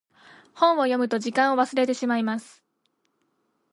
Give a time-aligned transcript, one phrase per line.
[0.55, 2.63] 本を読むと時間を忘れてしまいます。